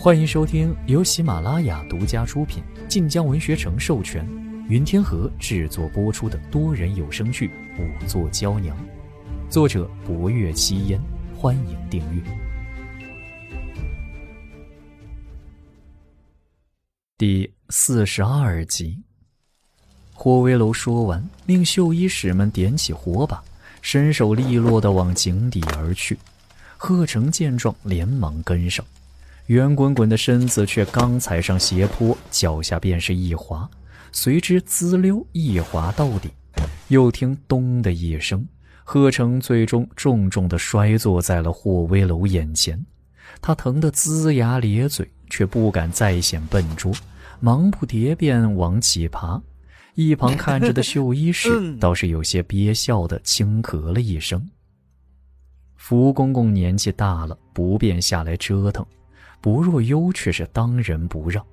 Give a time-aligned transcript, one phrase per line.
[0.00, 4.24] 欢迎收听由喜马拉雅独家出品、晋江文学城授权、
[4.68, 7.48] 云天河制作播出的多人有声剧
[7.80, 8.76] 《五座娇娘》，
[9.50, 11.00] 作者：博月七烟。
[11.36, 12.22] 欢迎订阅。
[17.16, 19.02] 第四十二集，
[20.14, 23.42] 霍威楼说完，命绣衣使们点起火把，
[23.82, 26.16] 身手利落的往井底而去。
[26.76, 28.86] 贺成见状，连忙跟上，
[29.48, 33.68] 圆滚滚的身子却刚踩上斜坡，脚下便是一滑，
[34.12, 36.30] 随之滋溜一滑到底。
[36.88, 38.46] 又听“咚”的一声，
[38.84, 42.78] 贺成最终重重的摔坐在了霍威楼眼前。
[43.40, 46.92] 他疼得龇牙咧嘴，却不敢再显笨拙，
[47.40, 49.40] 忙不迭便往起爬。
[49.94, 54.46] 一旁看着的绣衣使 倒是有些憋笑的轻咳了一声。
[55.76, 58.84] 福公公年纪大了，不便下来折腾，
[59.40, 61.44] 不若幽却是当仁不让。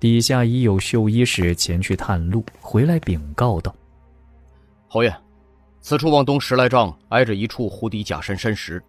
[0.00, 3.74] 底下已有绣衣使前去探路，回来禀告道
[4.86, 5.14] ：“侯爷，
[5.80, 8.82] 此处往东十来丈，挨着一处湖底假山山石，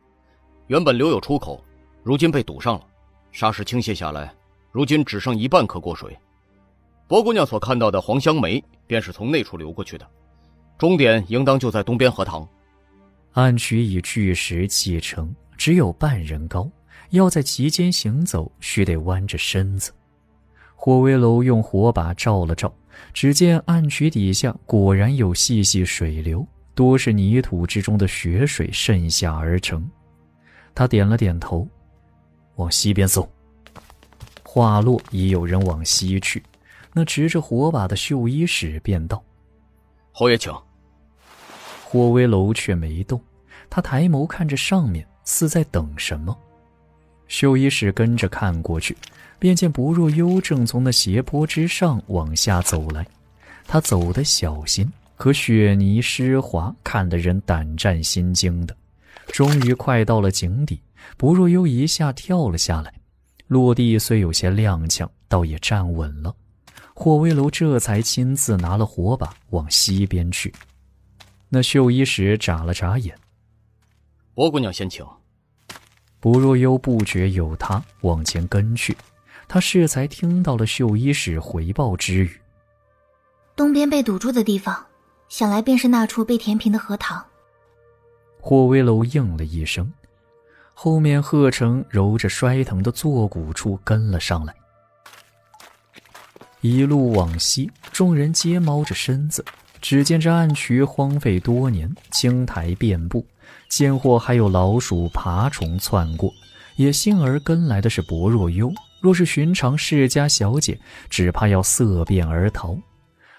[0.67, 1.63] 原本留有出口，
[2.03, 2.85] 如今被堵上了。
[3.31, 4.33] 沙石倾泻下来，
[4.71, 6.17] 如今只剩一半可过水。
[7.07, 10.05] 薄姑娘所看到的黄香梅，便是从那处流过去的，
[10.77, 12.45] 终点应当就在东边荷塘。”
[13.33, 16.69] 暗渠以巨石砌成，只有半人高，
[17.15, 19.91] 要在其间行走，须得弯着身子。
[20.75, 22.71] 霍威楼用火把照了照，
[23.11, 29.89] 只见暗渠底下果然有细细水流，多是泥土之中的雪水渗下而成。
[30.75, 31.67] 他点了点头，
[32.55, 33.27] 往西边走。
[34.43, 36.43] 话落，已有人往西去。
[36.93, 39.21] 那持着火把的绣衣使便道
[40.13, 40.53] ：“侯爷，请。”
[41.83, 43.21] 霍威楼却没动，
[43.69, 46.37] 他抬眸看着上面，似在等什么。
[47.27, 48.95] 秀衣使跟着看过去，
[49.39, 53.05] 便见不若幽正从那斜坡之上往下走来。
[53.67, 58.75] 他走得小心，可雪泥湿滑，看得人胆战心惊的。
[59.27, 60.79] 终于快到了井底，
[61.17, 62.93] 不若幽一下跳了下来，
[63.47, 66.35] 落地虽有些踉跄，倒也站稳了。
[66.93, 70.53] 霍威楼这才亲自拿了火把往西边去。
[71.49, 73.17] 那秀衣使眨了眨眼，
[74.33, 75.03] 薄姑娘先请。
[76.25, 78.97] 不若幽不觉有他，往前跟去。
[79.47, 82.41] 他适才听到了绣衣使回报之语：
[83.55, 84.83] 东边被堵住的地方，
[85.29, 87.23] 想来便是那处被填平的荷塘。
[88.41, 89.93] 霍威楼应了一声，
[90.73, 94.55] 后面贺成揉着摔疼的坐骨处跟了上来。
[96.61, 99.45] 一路往西，众人皆猫着身子。
[99.79, 103.23] 只见这暗渠荒废多年，青苔遍布，
[103.69, 106.31] 见或还有老鼠、爬虫窜过。
[106.75, 110.77] 也幸而跟来的是薄若幽，若是寻常世家小姐，
[111.09, 112.77] 只怕要色变而逃。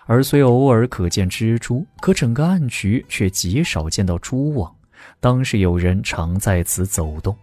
[0.06, 4.74] 而虽偶尔可见蜘蛛，可整个暗渠却极少见到蛛网，
[5.20, 7.36] 当是有人常在此走动。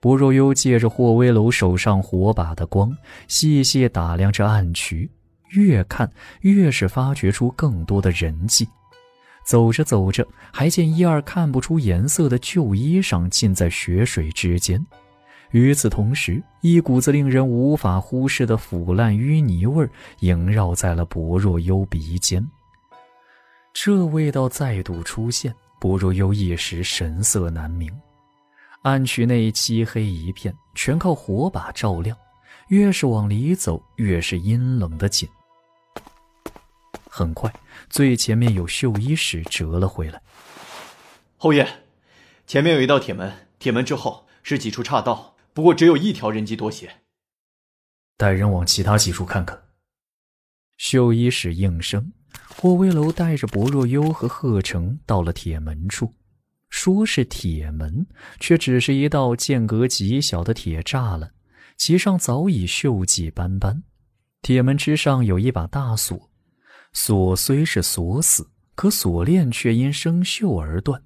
[0.00, 2.94] 薄若幽借着霍威楼手上火把的光，
[3.26, 5.10] 细细打量着暗渠。
[5.50, 6.10] 越看
[6.40, 8.68] 越是发掘出更多的人迹，
[9.44, 14.84] 走着走着，还见一二看不出颜色的旧衣裳浸在血水之间。
[15.50, 19.88] 与此同时，一股子令人无法忽视的腐烂淤泥味
[20.20, 22.44] 萦绕在了薄若幽鼻尖。
[23.72, 27.92] 这味道再度出现，薄若幽一时神色难明。
[28.82, 32.16] 暗渠内漆黑一片，全靠火把照亮，
[32.68, 35.28] 越是往里走，越是阴冷的紧。
[37.16, 37.48] 很快，
[37.88, 40.20] 最前面有绣衣使折了回来。
[41.36, 41.64] 侯爷，
[42.44, 46.90] 前面有一道铁门，铁门之后是几处岔道，不过只有一条人迹多些。
[48.16, 49.62] 带人往其他几处看看。
[50.76, 52.12] 秀衣使应声，
[52.48, 56.12] 霍威楼带着薄若幽和贺成到了铁门处。
[56.68, 58.04] 说是铁门，
[58.40, 61.32] 却只是一道间隔极小的铁栅栏，
[61.76, 63.84] 其上早已锈迹斑斑。
[64.42, 66.28] 铁门之上有一把大锁。
[66.94, 71.02] 锁虽是锁死，可锁链却因生锈而断。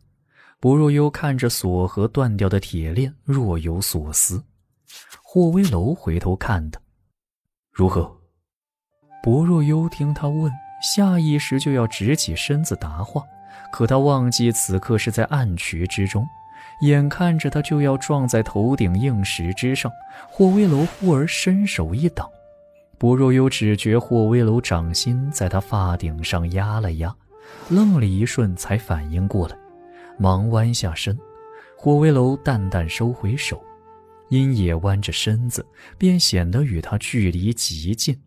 [0.60, 4.44] 薄若幽看着锁和断掉的铁链，若有所思。
[5.22, 6.80] 霍威楼回头看他，
[7.72, 8.20] 如何？
[9.22, 10.52] 薄若幽听他问，
[10.82, 13.22] 下意识就要直起身子答话，
[13.72, 16.26] 可他忘记此刻是在暗渠之中，
[16.82, 19.90] 眼看着他就要撞在头顶硬石之上，
[20.30, 22.28] 霍威楼忽而伸手一挡。
[22.98, 27.14] 薄若幽只觉霍威楼掌心在他发顶上压了压，
[27.68, 29.56] 愣了一瞬，才反应过来，
[30.18, 31.16] 忙弯下身。
[31.76, 33.62] 霍威楼淡淡收回手，
[34.30, 35.64] 因也弯着身子，
[35.96, 38.20] 便显得与他距离极近。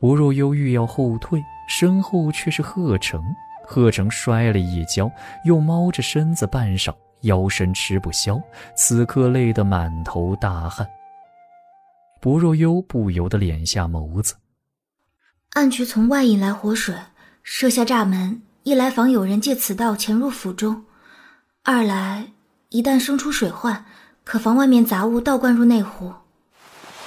[0.00, 3.22] 不若幽欲要后退，身后却是贺成。
[3.64, 5.08] 贺成摔了一跤，
[5.44, 8.42] 又猫着身子半晌，腰身吃不消，
[8.74, 10.84] 此刻累得满头大汗。
[12.22, 14.36] 不若幽不由得敛下眸子。
[15.54, 16.94] 暗渠从外引来活水，
[17.42, 20.84] 设下闸门，一来防有人借此道潜入府中，
[21.64, 22.30] 二来
[22.68, 23.84] 一旦生出水患，
[24.22, 26.14] 可防外面杂物倒灌入内湖。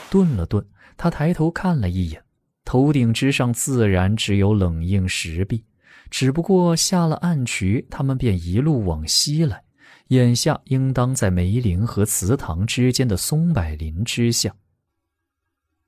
[0.10, 0.68] 顿了顿，
[0.98, 2.22] 他抬头看了一眼，
[2.66, 5.64] 头顶之上自然只有冷硬石壁，
[6.10, 9.64] 只不过下了暗渠，他们便一路往西来，
[10.10, 14.54] 眼下应当在梅林和祠堂之间的松柏林之下。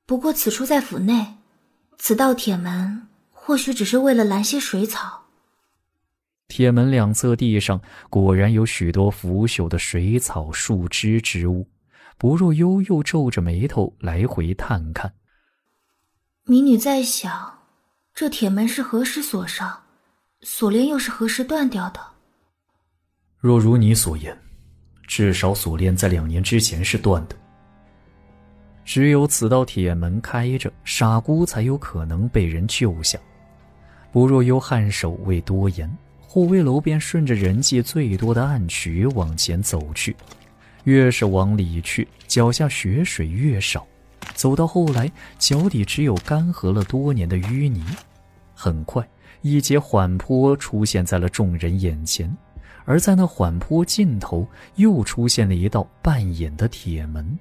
[0.07, 1.36] 不过此处在府内，
[1.98, 5.25] 此道铁门或许只是为了拦些水草。
[6.48, 11.68] 铁门两侧地上果然有许多腐朽的水草、树枝植物。
[12.18, 15.13] 不若幽又皱着眉头来回探看。
[16.45, 17.59] 民女在想，
[18.15, 19.83] 这铁门是何时锁上，
[20.42, 22.00] 锁链又是何时断掉的？
[23.38, 24.36] 若如你所言，
[25.06, 27.36] 至少锁链在两年之前是断的。
[28.88, 33.19] 只有此道铁门开着，傻姑才有可能被人救下。
[34.13, 40.16] 不若幽颔首未多言，护卫楼便顺着人迹最多的暗渠往前走去。
[40.86, 43.86] 越是往里去，脚下雪水越少，
[44.34, 47.83] 走到后来，脚底只有干涸了多年的淤泥。
[48.56, 49.06] 很快，
[49.42, 52.33] 一节缓坡出现在了众人眼前，
[52.86, 54.48] 而在那缓坡尽头，
[54.78, 57.38] 又出现了一道半掩的铁门。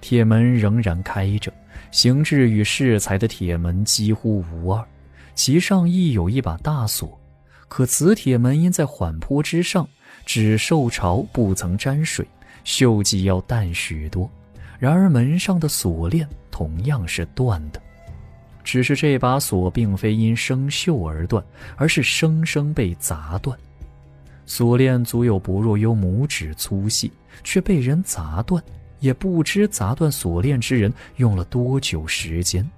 [0.00, 1.52] 铁门仍然开着，
[1.90, 4.84] 形制与适才的铁门几乎无二，
[5.34, 7.18] 其上亦有一把大锁。
[7.68, 9.88] 可此铁门因在缓坡之上，
[10.24, 12.24] 只受潮不曾沾水，
[12.64, 14.30] 锈迹要淡许多。
[14.78, 17.82] 然而门上的锁链同样是断的，
[18.62, 21.42] 只是这把锁并非因生锈而断，
[21.76, 23.58] 而是生生被砸断。
[24.44, 27.10] 锁链足有不若幽拇指粗细，
[27.42, 28.62] 却被人砸断。
[29.00, 32.68] 也不知砸断锁链之人用了多久时间。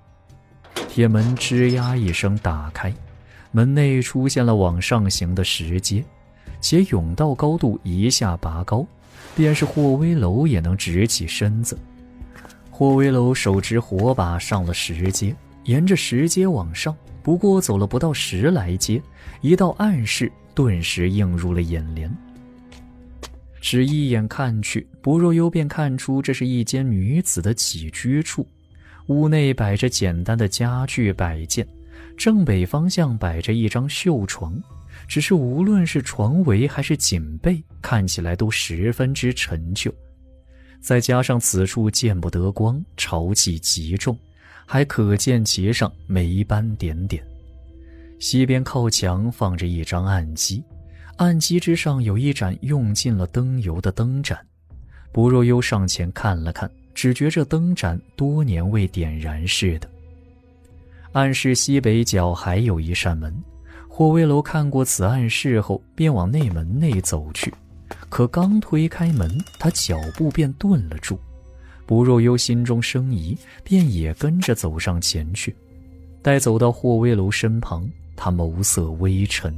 [0.89, 2.93] 铁门吱呀一声打开，
[3.53, 6.05] 门内出现了往上行的石阶，
[6.61, 8.87] 且甬道高度一下拔高，
[9.37, 11.79] 便是霍威楼也能直起身子。
[12.71, 15.35] 霍威楼手执火把上了石阶，
[15.65, 19.03] 沿着石阶往上，不过走了不到十来阶，
[19.41, 22.13] 一道暗示顿时映入了眼帘。
[23.71, 28.49] 只一眼看去，不若幽便看出这是一间女子的起居处。
[29.09, 31.69] 屋内摆着简单的家具摆件，
[32.17, 34.59] 正北方向摆着一张绣床，
[35.07, 39.95] 只是无论是床围还是锦被，看起来都十分之陈旧。
[40.81, 44.19] 再加上此处见不得光，潮气极重，
[44.65, 47.23] 还可见其上霉斑点点。
[48.19, 50.65] 西边靠墙放着一张案几。
[51.19, 54.39] 案几之上有一盏用尽了灯油的灯盏，
[55.11, 59.91] 不若幽上前看了看，只觉这灯盏多年未点燃似的。
[61.11, 63.35] 暗室西北角还有一扇门，
[63.89, 67.53] 霍威楼看过此暗室后，便往内门内走去，
[68.09, 69.29] 可刚推开门，
[69.59, 71.19] 他脚步便顿了住。
[71.85, 75.57] 不若幽心中生疑，便也跟着走上前去。
[76.23, 79.53] 待走到霍威楼身旁，他眸色微沉。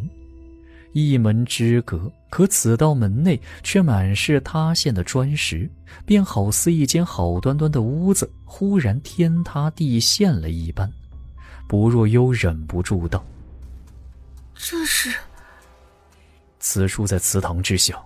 [0.93, 5.71] 一门之隔，可此道门内却满是塌陷的砖石，
[6.05, 10.91] 便好似一间好端端的屋子忽然天塌地陷了一般。
[11.69, 13.25] 不若幽忍不住道
[14.55, 15.17] ：“这是……
[16.59, 18.03] 此处在祠堂之下。”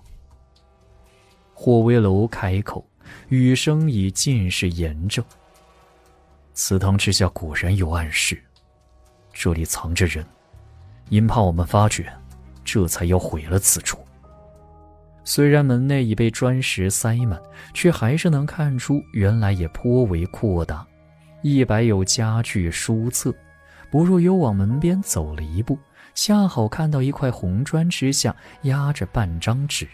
[1.55, 2.87] 霍威楼开口，
[3.29, 5.25] 语声已尽是严正。
[6.53, 8.39] 祠堂之下果然有暗室，
[9.33, 10.25] 这里藏着人，
[11.09, 12.13] 因怕我们发觉。
[12.65, 13.99] 这才要毁了此处。
[15.23, 17.41] 虽然门内已被砖石塞满，
[17.73, 20.87] 却还是能看出原来也颇为扩大。
[21.43, 23.35] 一摆有家具书册，
[23.91, 25.79] 不若又往门边走了一步，
[26.15, 29.87] 恰好看到一块红砖之下压着半张纸，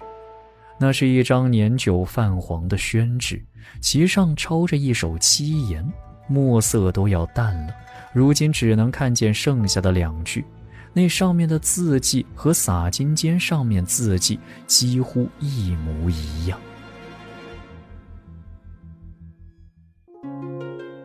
[0.78, 3.40] 那是一张年久泛黄的宣纸，
[3.80, 5.84] 其上抄着一首七言，
[6.28, 7.74] 墨色都要淡了，
[8.12, 10.44] 如今只能看见剩下的两句。
[10.92, 16.58] 那上面的字迹和洒金笺上面字迹几乎一模一样。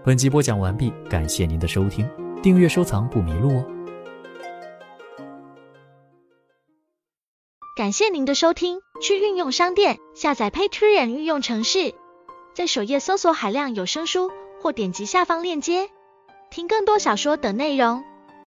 [0.04, 2.08] 本集播讲完毕，感谢您的收听，
[2.42, 3.66] 订阅收藏不迷路哦。
[7.76, 11.94] 感谢您的收听，去运用商店下载 Patreon 运用城市。
[12.54, 15.90] 在首页搜索海量有声书，或点击下方链接
[16.50, 18.04] 听更多小说等内容。